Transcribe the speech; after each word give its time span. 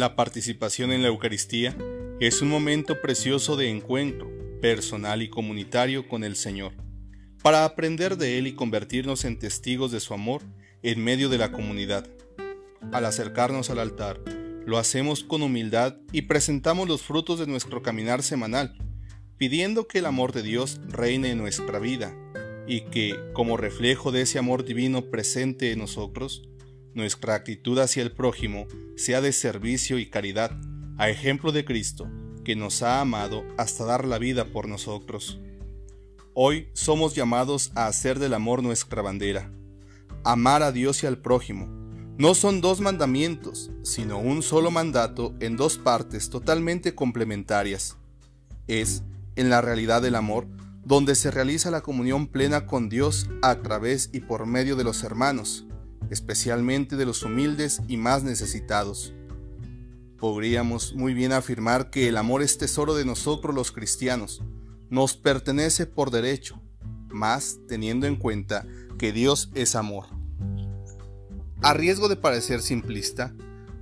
La 0.00 0.16
participación 0.16 0.92
en 0.92 1.02
la 1.02 1.08
Eucaristía 1.08 1.76
es 2.20 2.40
un 2.40 2.48
momento 2.48 3.02
precioso 3.02 3.54
de 3.58 3.68
encuentro 3.68 4.30
personal 4.62 5.20
y 5.20 5.28
comunitario 5.28 6.08
con 6.08 6.24
el 6.24 6.36
Señor, 6.36 6.72
para 7.42 7.66
aprender 7.66 8.16
de 8.16 8.38
Él 8.38 8.46
y 8.46 8.54
convertirnos 8.54 9.26
en 9.26 9.38
testigos 9.38 9.92
de 9.92 10.00
su 10.00 10.14
amor 10.14 10.40
en 10.82 11.04
medio 11.04 11.28
de 11.28 11.36
la 11.36 11.52
comunidad. 11.52 12.08
Al 12.92 13.04
acercarnos 13.04 13.68
al 13.68 13.78
altar, 13.78 14.22
lo 14.64 14.78
hacemos 14.78 15.22
con 15.22 15.42
humildad 15.42 15.98
y 16.12 16.22
presentamos 16.22 16.88
los 16.88 17.02
frutos 17.02 17.38
de 17.38 17.46
nuestro 17.46 17.82
caminar 17.82 18.22
semanal, 18.22 18.78
pidiendo 19.36 19.86
que 19.86 19.98
el 19.98 20.06
amor 20.06 20.32
de 20.32 20.42
Dios 20.42 20.80
reine 20.88 21.28
en 21.28 21.36
nuestra 21.36 21.78
vida 21.78 22.16
y 22.66 22.86
que, 22.86 23.18
como 23.34 23.58
reflejo 23.58 24.12
de 24.12 24.22
ese 24.22 24.38
amor 24.38 24.64
divino 24.64 25.10
presente 25.10 25.72
en 25.72 25.78
nosotros, 25.80 26.48
nuestra 26.94 27.34
actitud 27.34 27.78
hacia 27.78 28.02
el 28.02 28.12
prójimo 28.12 28.66
sea 28.96 29.20
de 29.20 29.32
servicio 29.32 29.98
y 29.98 30.10
caridad, 30.10 30.52
a 30.98 31.08
ejemplo 31.08 31.52
de 31.52 31.64
Cristo, 31.64 32.08
que 32.44 32.56
nos 32.56 32.82
ha 32.82 33.00
amado 33.00 33.44
hasta 33.56 33.84
dar 33.84 34.04
la 34.04 34.18
vida 34.18 34.46
por 34.46 34.68
nosotros. 34.68 35.40
Hoy 36.34 36.68
somos 36.72 37.14
llamados 37.14 37.72
a 37.74 37.86
hacer 37.86 38.18
del 38.18 38.34
amor 38.34 38.62
nuestra 38.62 39.02
bandera. 39.02 39.50
Amar 40.24 40.62
a 40.62 40.72
Dios 40.72 41.02
y 41.02 41.06
al 41.06 41.18
prójimo. 41.18 41.66
No 42.18 42.34
son 42.34 42.60
dos 42.60 42.80
mandamientos, 42.80 43.70
sino 43.82 44.18
un 44.18 44.42
solo 44.42 44.70
mandato 44.70 45.34
en 45.40 45.56
dos 45.56 45.78
partes 45.78 46.28
totalmente 46.28 46.94
complementarias. 46.94 47.96
Es, 48.66 49.02
en 49.36 49.48
la 49.48 49.60
realidad 49.60 50.02
del 50.02 50.14
amor, 50.14 50.46
donde 50.84 51.14
se 51.14 51.30
realiza 51.30 51.70
la 51.70 51.80
comunión 51.80 52.26
plena 52.26 52.66
con 52.66 52.88
Dios 52.88 53.28
a 53.42 53.62
través 53.62 54.10
y 54.12 54.20
por 54.20 54.46
medio 54.46 54.76
de 54.76 54.84
los 54.84 55.02
hermanos, 55.02 55.66
especialmente 56.10 56.96
de 56.96 57.06
los 57.06 57.22
humildes 57.22 57.80
y 57.88 57.96
más 57.96 58.22
necesitados. 58.22 59.14
Podríamos 60.18 60.94
muy 60.94 61.14
bien 61.14 61.32
afirmar 61.32 61.90
que 61.90 62.08
el 62.08 62.16
amor 62.16 62.42
es 62.42 62.58
tesoro 62.58 62.94
de 62.94 63.06
nosotros 63.06 63.54
los 63.54 63.72
cristianos, 63.72 64.42
nos 64.90 65.16
pertenece 65.16 65.86
por 65.86 66.10
derecho, 66.10 66.60
más 67.08 67.58
teniendo 67.68 68.06
en 68.06 68.16
cuenta 68.16 68.66
que 68.98 69.12
Dios 69.12 69.50
es 69.54 69.76
amor. 69.76 70.06
A 71.62 71.74
riesgo 71.74 72.08
de 72.08 72.16
parecer 72.16 72.60
simplista, 72.60 73.34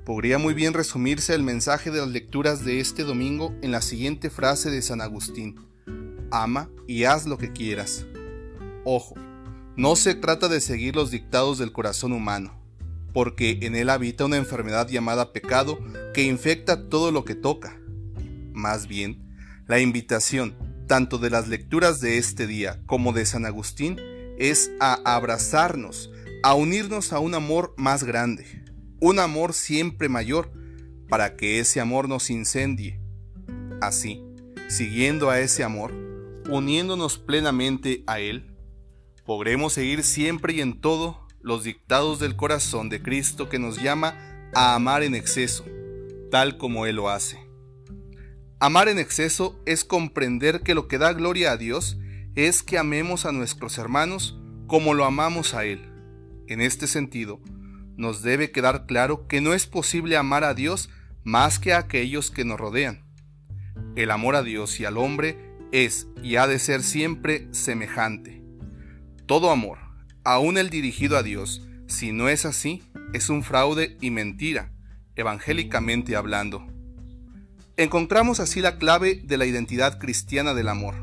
podría 0.05 0.39
muy 0.39 0.55
bien 0.55 0.75
resumirse 0.75 1.35
el 1.35 1.43
mensaje 1.43 1.91
de 1.91 2.01
las 2.01 2.09
lecturas 2.09 2.65
de 2.65 2.81
este 2.81 3.05
domingo 3.05 3.55
en 3.63 3.73
la 3.73 3.83
siguiente 3.83 4.31
frase 4.31 4.71
de 4.71 4.83
San 4.83 5.01
Agustín. 5.01 5.57
Ama 6.31 6.71
y 6.87 7.05
haz 7.05 7.27
lo 7.27 7.39
que 7.39 7.53
quieras. 7.53 8.05
Ojo, 8.85 9.15
no 9.79 9.95
se 9.95 10.17
trata 10.17 10.49
de 10.49 10.61
seguir 10.61 10.97
los 10.97 11.13
dictados 11.13 11.57
del 11.57 11.71
corazón 11.71 12.13
humano, 12.13 12.53
porque 13.15 13.61
en 13.63 13.77
él 13.77 13.91
habita 13.91 14.25
una 14.25 14.37
enfermedad 14.37 14.89
llamada 14.89 15.33
pecado 15.33 15.79
que 16.13 16.25
infecta 16.25 16.89
todo 16.89 17.13
lo 17.13 17.25
que 17.25 17.37
toca. 17.37 17.79
Más 18.53 18.89
bien, 18.89 19.23
la 19.69 19.79
invitación, 19.79 20.57
tanto 20.89 21.19
de 21.19 21.31
las 21.31 21.47
lecturas 21.47 22.01
de 22.01 22.19
este 22.19 22.49
día 22.49 22.81
como 22.87 23.13
de 23.13 23.25
San 23.25 23.47
Agustín, 23.47 24.01
es 24.37 24.73
a 24.81 24.95
abrazarnos, 25.05 26.11
a 26.43 26.55
unirnos 26.55 27.13
a 27.13 27.21
un 27.21 27.37
amor 27.37 27.73
más 27.77 28.03
grande, 28.03 28.47
un 29.01 29.21
amor 29.21 29.55
siempre 29.55 30.09
mayor, 30.09 30.51
para 31.09 31.37
que 31.37 31.61
ese 31.61 31.79
amor 31.79 32.09
nos 32.09 32.31
incendie. 32.31 33.01
Así, 33.81 34.25
siguiendo 34.69 35.31
a 35.31 35.39
ese 35.39 35.63
amor, 35.63 35.95
uniéndonos 36.51 37.17
plenamente 37.17 38.03
a 38.09 38.19
él, 38.19 38.58
podremos 39.29 39.75
seguir 39.75 40.05
siempre 40.05 40.55
y 40.55 40.63
en 40.63 40.81
todo 40.81 41.21
los 41.43 41.63
dictados 41.63 42.19
del 42.19 42.35
corazón 42.35 42.89
de 42.89 43.03
Cristo 43.03 43.51
que 43.51 43.59
nos 43.59 43.77
llama 43.77 44.15
a 44.55 44.75
amar 44.75 45.03
en 45.03 45.15
exceso, 45.15 45.67
tal 46.31 46.57
como 46.57 46.87
Él 46.87 46.97
lo 46.97 47.11
hace. 47.11 47.39
Amar 48.59 48.89
en 48.89 48.99
exceso 48.99 49.61
es 49.67 49.85
comprender 49.85 50.63
que 50.63 50.75
lo 50.75 50.89
que 50.89 50.97
da 50.97 51.13
gloria 51.13 51.53
a 51.53 51.59
Dios 51.59 51.99
es 52.37 52.63
que 52.63 52.79
amemos 52.79 53.27
a 53.27 53.33
nuestros 53.33 53.77
hermanos 53.77 54.41
como 54.67 54.95
lo 54.95 55.05
amamos 55.05 55.53
a 55.53 55.67
Él. 55.67 55.83
En 56.47 56.63
este 56.63 56.87
sentido, 56.87 57.39
nos 57.99 58.23
debe 58.23 58.51
quedar 58.51 58.87
claro 58.87 59.29
que 59.29 59.43
no 59.43 59.53
es 59.53 59.67
posible 59.67 60.17
amar 60.17 60.43
a 60.43 60.55
Dios 60.55 60.89
más 61.23 61.59
que 61.59 61.75
a 61.75 61.81
aquellos 61.81 62.31
que 62.31 62.47
nos 62.47 62.59
rodean. 62.59 63.05
El 63.95 64.11
amor 64.11 64.37
a 64.37 64.43
Dios 64.43 64.81
y 64.81 64.87
al 64.87 64.97
hombre 64.97 65.37
es 65.71 66.09
y 66.23 66.37
ha 66.37 66.47
de 66.47 66.59
ser 66.59 66.83
siempre 66.83 67.47
semejante. 67.51 68.38
Todo 69.29 69.51
amor, 69.51 69.77
aun 70.25 70.57
el 70.57 70.71
dirigido 70.71 71.19
a 71.19 71.23
Dios, 71.23 71.61
si 71.87 72.13
no 72.13 72.31
es 72.31 72.47
así, 72.47 72.83
es 73.13 73.29
un 73.29 73.43
fraude 73.45 73.99
y 74.01 74.11
mentira, 74.11 74.73
evangélicamente 75.17 76.17
hablando. 76.17 76.67
Encontramos 77.77 78.41
así 78.41 78.63
la 78.63 78.79
clave 78.79 79.21
de 79.23 79.37
la 79.37 79.45
identidad 79.45 79.99
cristiana 79.99 80.55
del 80.55 80.71
amor. 80.71 80.95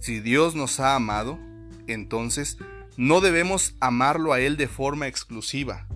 Si 0.00 0.20
Dios 0.20 0.54
nos 0.54 0.80
ha 0.80 0.94
amado, 0.94 1.38
entonces 1.86 2.58
no 2.98 3.22
debemos 3.22 3.74
amarlo 3.80 4.34
a 4.34 4.40
Él 4.40 4.58
de 4.58 4.68
forma 4.68 5.06
exclusiva, 5.06 5.86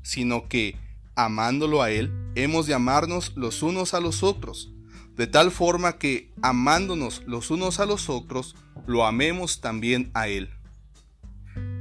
sino 0.00 0.48
que, 0.48 0.78
amándolo 1.16 1.82
a 1.82 1.90
Él, 1.90 2.14
hemos 2.34 2.66
de 2.66 2.72
amarnos 2.72 3.36
los 3.36 3.62
unos 3.62 3.92
a 3.92 4.00
los 4.00 4.22
otros, 4.22 4.72
de 5.16 5.26
tal 5.26 5.50
forma 5.50 5.98
que, 5.98 6.32
amándonos 6.40 7.22
los 7.26 7.50
unos 7.50 7.78
a 7.78 7.84
los 7.84 8.08
otros, 8.08 8.56
lo 8.86 9.04
amemos 9.04 9.60
también 9.60 10.10
a 10.14 10.28
Él. 10.28 10.53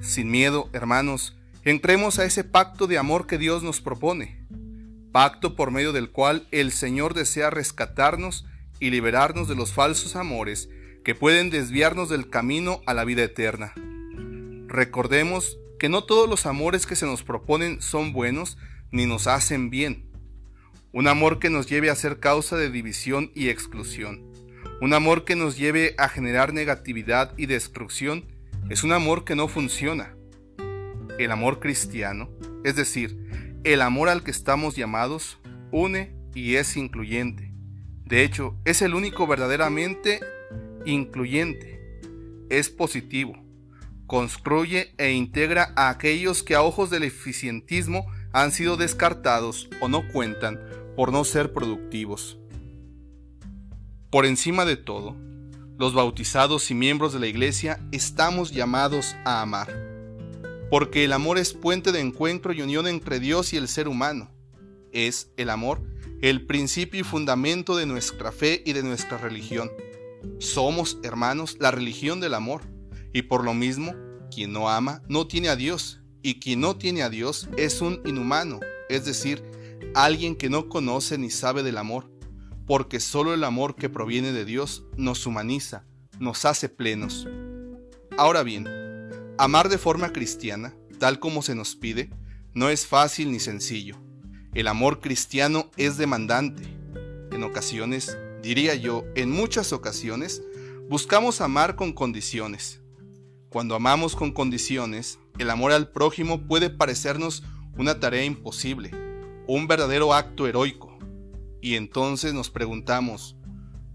Sin 0.04 0.30
miedo, 0.30 0.70
hermanos, 0.74 1.34
entremos 1.64 2.20
a 2.20 2.26
ese 2.26 2.44
pacto 2.44 2.88
de 2.88 2.98
amor 2.98 3.26
que 3.26 3.38
Dios 3.38 3.64
nos 3.64 3.80
propone, 3.80 4.46
pacto 5.14 5.56
por 5.56 5.72
medio 5.72 5.94
del 5.94 6.12
cual 6.12 6.46
el 6.52 6.74
Señor 6.74 7.14
desea 7.14 7.50
rescatarnos 7.50 8.46
y 8.82 8.90
liberarnos 8.90 9.48
de 9.48 9.56
los 9.56 9.72
falsos 9.72 10.18
amores 10.18 10.70
que 11.06 11.16
pueden 11.16 11.50
desviarnos 11.50 12.10
del 12.10 12.30
camino 12.30 12.82
a 12.86 12.94
la 12.94 13.06
vida 13.06 13.24
eterna. 13.24 13.74
Recordemos 14.68 15.58
que 15.80 15.88
no 15.88 16.04
todos 16.04 16.30
los 16.30 16.46
amores 16.46 16.86
que 16.86 16.98
se 16.98 17.06
nos 17.06 17.24
proponen 17.24 17.82
son 17.82 18.12
buenos 18.12 18.58
ni 18.92 19.06
nos 19.06 19.26
hacen 19.26 19.70
bien. 19.70 20.12
Un 20.92 21.08
amor 21.08 21.40
que 21.40 21.50
nos 21.50 21.70
lleve 21.70 21.90
a 21.90 21.96
ser 21.96 22.20
causa 22.20 22.58
de 22.58 22.70
división 22.70 23.32
y 23.36 23.48
exclusión. 23.48 24.22
Un 24.82 24.94
amor 24.94 25.24
que 25.24 25.38
nos 25.38 25.58
lleve 25.58 25.96
a 25.98 26.10
generar 26.10 26.52
negatividad 26.52 27.34
y 27.38 27.46
destrucción 27.46 28.33
es 28.70 28.84
un 28.84 28.94
amor 28.94 29.26
que 29.26 29.36
no 29.36 29.48
funciona. 29.48 30.16
El 31.20 31.32
amor 31.32 31.60
cristiano, 31.60 32.30
es 32.64 32.76
decir, 32.76 33.60
el 33.64 33.82
amor 33.82 34.10
al 34.10 34.24
que 34.24 34.32
estamos 34.32 34.76
llamados, 34.76 35.40
une 35.72 36.16
y 36.34 36.56
es 36.56 36.78
incluyente. 36.78 37.54
De 38.06 38.24
hecho, 38.24 38.58
es 38.66 38.82
el 38.82 38.96
único 38.96 39.28
verdaderamente 39.28 40.20
incluyente. 40.86 42.00
Es 42.50 42.70
positivo. 42.70 43.36
Construye 44.08 44.94
e 44.98 45.12
integra 45.12 45.74
a 45.76 45.90
aquellos 45.90 46.44
que 46.44 46.56
a 46.56 46.62
ojos 46.62 46.90
del 46.90 47.04
eficientismo 47.04 48.06
han 48.32 48.52
sido 48.52 48.78
descartados 48.78 49.70
o 49.82 49.88
no 49.88 50.08
cuentan 50.08 50.60
por 50.96 51.12
no 51.12 51.24
ser 51.24 51.54
productivos. 51.54 52.40
Por 54.10 54.26
encima 54.26 54.66
de 54.66 54.78
todo, 54.78 55.16
los 55.78 55.94
bautizados 55.94 56.70
y 56.72 56.74
miembros 56.74 57.14
de 57.14 57.20
la 57.20 57.28
iglesia 57.28 57.80
estamos 57.92 58.52
llamados 58.52 59.16
a 59.26 59.42
amar, 59.42 59.70
porque 60.70 61.04
el 61.04 61.14
amor 61.14 61.38
es 61.38 61.54
puente 61.54 61.92
de 61.92 62.00
encuentro 62.00 62.54
y 62.54 62.62
unión 62.62 62.88
entre 62.88 63.20
Dios 63.20 63.54
y 63.54 63.58
el 63.58 63.68
ser 63.68 63.88
humano. 63.88 64.32
Es 64.92 65.32
el 65.38 65.50
amor 65.50 65.82
el 66.24 66.46
principio 66.46 67.02
y 67.02 67.04
fundamento 67.04 67.76
de 67.76 67.86
nuestra 67.86 68.32
fe 68.32 68.64
y 68.66 68.72
de 68.72 68.82
nuestra 68.82 69.18
religión. 69.18 69.70
Somos, 70.40 70.98
hermanos, 71.04 71.58
la 71.60 71.70
religión 71.70 72.22
del 72.22 72.34
amor, 72.34 72.62
y 73.12 73.24
por 73.24 73.44
lo 73.44 73.54
mismo, 73.54 73.94
quien 74.34 74.54
no 74.54 74.70
ama 74.70 75.04
no 75.10 75.28
tiene 75.28 75.50
a 75.50 75.58
Dios, 75.58 76.00
y 76.22 76.40
quien 76.40 76.62
no 76.62 76.78
tiene 76.78 77.04
a 77.04 77.10
Dios 77.10 77.50
es 77.58 77.82
un 77.82 78.02
inhumano, 78.06 78.62
es 78.88 79.04
decir, 79.04 79.44
alguien 79.96 80.38
que 80.38 80.50
no 80.50 80.70
conoce 80.70 81.18
ni 81.18 81.30
sabe 81.30 81.62
del 81.62 81.78
amor 81.78 82.10
porque 82.66 83.00
solo 83.00 83.34
el 83.34 83.44
amor 83.44 83.76
que 83.76 83.90
proviene 83.90 84.32
de 84.32 84.46
Dios 84.46 84.84
nos 84.96 85.26
humaniza, 85.26 85.86
nos 86.20 86.46
hace 86.46 86.70
plenos. 86.70 87.28
Ahora 88.18 88.44
bien, 88.44 88.68
amar 89.38 89.70
de 89.70 89.78
forma 89.78 90.14
cristiana, 90.14 90.74
tal 91.00 91.20
como 91.20 91.42
se 91.42 91.56
nos 91.56 91.76
pide, 91.76 92.10
no 92.54 92.70
es 92.70 92.88
fácil 92.88 93.32
ni 93.32 93.40
sencillo. 93.40 93.98
El 94.54 94.68
amor 94.68 95.00
cristiano 95.00 95.72
es 95.78 95.98
demandante. 95.98 96.64
En 97.32 97.44
ocasiones, 97.44 98.18
diría 98.42 98.76
yo, 98.76 99.04
en 99.16 99.32
muchas 99.32 99.74
ocasiones, 99.74 100.44
buscamos 100.90 101.42
amar 101.42 101.76
con 101.76 101.92
condiciones. 101.92 102.82
Cuando 103.50 103.76
amamos 103.76 104.16
con 104.16 104.32
condiciones, 104.32 105.20
el 105.40 105.50
amor 105.50 105.72
al 105.72 105.90
prójimo 105.92 106.48
puede 106.48 106.70
parecernos 106.70 107.44
una 107.78 108.00
tarea 108.00 108.24
imposible, 108.24 108.92
un 109.48 109.68
verdadero 109.68 110.14
acto 110.14 110.48
heroico 110.48 110.93
y 111.64 111.78
entonces 111.78 112.34
nos 112.34 112.50
preguntamos, 112.50 113.38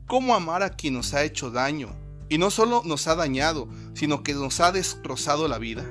¿cómo 0.07 0.35
amar 0.35 0.63
a 0.63 0.71
quien 0.71 0.95
nos 0.95 1.13
ha 1.13 1.23
hecho 1.23 1.51
daño? 1.51 1.95
Y 2.31 2.39
no 2.39 2.51
solo 2.51 2.81
nos 2.83 3.07
ha 3.09 3.15
dañado, 3.15 3.69
sino 3.93 4.23
que 4.23 4.33
nos 4.33 4.61
ha 4.61 4.73
destrozado 4.73 5.49
la 5.49 5.59
vida. 5.59 5.85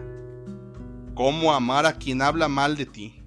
¿Cómo 1.13 1.53
amar 1.53 1.85
a 1.85 1.99
quien 1.99 2.23
habla 2.23 2.47
mal 2.47 2.77
de 2.77 2.87
ti? 2.87 3.21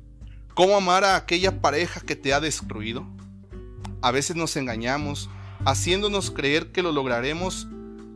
¿Cómo 0.55 0.77
amar 0.77 1.05
a 1.05 1.15
aquella 1.15 1.61
pareja 1.61 2.01
que 2.01 2.17
te 2.17 2.35
ha 2.35 2.41
destruido? 2.41 3.07
A 4.03 4.11
veces 4.11 4.35
nos 4.35 4.57
engañamos 4.57 5.31
haciéndonos 5.65 6.33
creer 6.33 6.73
que 6.73 6.83
lo 6.83 6.91
lograremos 6.91 7.69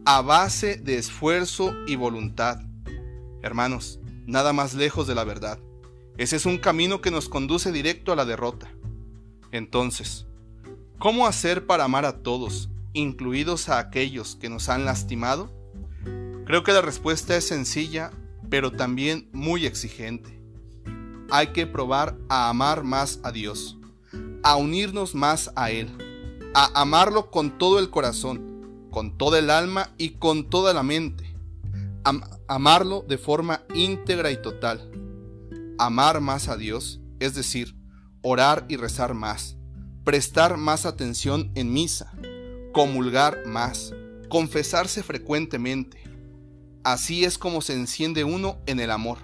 a 0.04 0.20
base 0.20 0.78
de 0.78 0.98
esfuerzo 0.98 1.72
y 1.86 1.94
voluntad. 1.94 2.58
Hermanos, 3.40 4.00
nada 4.26 4.52
más 4.52 4.74
lejos 4.74 5.06
de 5.06 5.14
la 5.14 5.22
verdad. 5.22 5.60
Ese 6.18 6.34
es 6.34 6.44
un 6.44 6.58
camino 6.58 7.00
que 7.00 7.12
nos 7.12 7.28
conduce 7.28 7.70
directo 7.70 8.12
a 8.12 8.16
la 8.16 8.24
derrota. 8.24 8.68
Entonces, 9.54 10.26
¿cómo 10.98 11.28
hacer 11.28 11.64
para 11.64 11.84
amar 11.84 12.04
a 12.04 12.24
todos, 12.24 12.70
incluidos 12.92 13.68
a 13.68 13.78
aquellos 13.78 14.34
que 14.34 14.48
nos 14.48 14.68
han 14.68 14.84
lastimado? 14.84 15.48
Creo 16.44 16.64
que 16.64 16.72
la 16.72 16.80
respuesta 16.80 17.36
es 17.36 17.46
sencilla, 17.46 18.10
pero 18.50 18.72
también 18.72 19.28
muy 19.32 19.64
exigente. 19.64 20.42
Hay 21.30 21.52
que 21.52 21.68
probar 21.68 22.18
a 22.28 22.48
amar 22.48 22.82
más 22.82 23.20
a 23.22 23.30
Dios, 23.30 23.78
a 24.42 24.56
unirnos 24.56 25.14
más 25.14 25.52
a 25.54 25.70
Él, 25.70 25.88
a 26.52 26.80
amarlo 26.80 27.30
con 27.30 27.56
todo 27.56 27.78
el 27.78 27.90
corazón, 27.90 28.88
con 28.90 29.16
toda 29.16 29.38
el 29.38 29.50
alma 29.50 29.94
y 29.98 30.14
con 30.18 30.50
toda 30.50 30.74
la 30.74 30.82
mente. 30.82 31.32
amarlo 32.48 33.04
de 33.06 33.18
forma 33.18 33.62
íntegra 33.72 34.32
y 34.32 34.42
total. 34.42 34.90
Amar 35.78 36.20
más 36.20 36.48
a 36.48 36.56
Dios, 36.56 37.00
es 37.20 37.36
decir, 37.36 37.83
orar 38.24 38.64
y 38.68 38.76
rezar 38.76 39.14
más, 39.14 39.56
prestar 40.02 40.56
más 40.56 40.86
atención 40.86 41.52
en 41.54 41.72
misa, 41.72 42.10
comulgar 42.72 43.46
más, 43.46 43.94
confesarse 44.30 45.02
frecuentemente. 45.02 46.02
Así 46.82 47.24
es 47.24 47.38
como 47.38 47.60
se 47.60 47.74
enciende 47.74 48.24
uno 48.24 48.58
en 48.66 48.80
el 48.80 48.90
amor. 48.90 49.18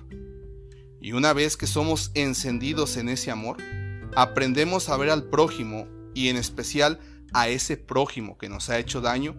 Y 1.00 1.12
una 1.12 1.32
vez 1.32 1.56
que 1.56 1.67
somos 1.67 2.11
encendidos 2.14 2.99
en 2.99 3.08
ese 3.08 3.31
amor, 3.31 3.56
aprendemos 4.14 4.91
a 4.91 4.99
ver 4.99 5.08
al 5.08 5.25
prójimo 5.25 5.88
y 6.14 6.29
en 6.29 6.37
especial 6.37 7.00
a 7.32 7.49
ese 7.49 7.79
prójimo 7.79 8.37
que 8.37 8.50
nos 8.50 8.69
ha 8.69 8.79
hecho 8.79 9.00
daño 9.00 9.37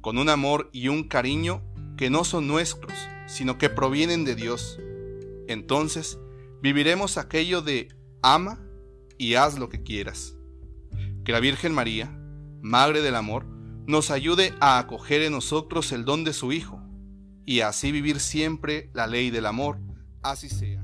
con 0.00 0.18
un 0.18 0.28
amor 0.28 0.70
y 0.72 0.86
un 0.86 1.08
cariño 1.08 1.62
que 1.96 2.10
no 2.10 2.22
son 2.22 2.46
nuestros, 2.46 2.92
sino 3.26 3.58
que 3.58 3.70
provienen 3.70 4.24
de 4.24 4.36
Dios. 4.36 4.78
Entonces, 5.48 6.18
viviremos 6.62 7.18
aquello 7.18 7.60
de 7.60 7.88
ama 8.22 8.69
y 9.20 9.34
haz 9.34 9.58
lo 9.58 9.68
que 9.68 9.82
quieras. 9.82 10.34
Que 11.24 11.32
la 11.32 11.40
Virgen 11.40 11.74
María, 11.74 12.10
Madre 12.62 13.02
del 13.02 13.14
Amor, 13.14 13.44
nos 13.86 14.10
ayude 14.10 14.54
a 14.60 14.78
acoger 14.78 15.20
en 15.20 15.32
nosotros 15.32 15.92
el 15.92 16.06
don 16.06 16.24
de 16.24 16.32
su 16.32 16.52
Hijo, 16.52 16.80
y 17.44 17.60
así 17.60 17.92
vivir 17.92 18.18
siempre 18.18 18.90
la 18.94 19.06
ley 19.06 19.30
del 19.30 19.44
amor, 19.44 19.78
así 20.22 20.48
sea. 20.48 20.79